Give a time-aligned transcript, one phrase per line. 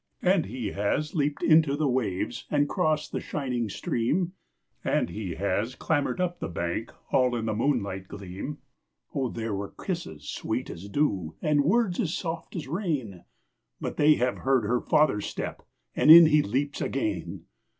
[0.23, 4.33] And he has leaped into the waves, and crossed the shining stream,
[4.83, 8.57] And he has clambered up the bank, all in the moonlight gleam;
[9.13, 13.25] Oh there were kisses sweet as dew, and words as soft as rain,
[13.79, 15.61] But they have heard her father's step,
[15.95, 17.45] and in he leaps again!